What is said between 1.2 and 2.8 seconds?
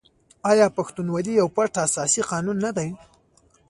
یو پټ اساسي قانون نه